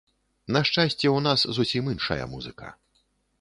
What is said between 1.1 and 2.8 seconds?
у нас зусім іншая музыка.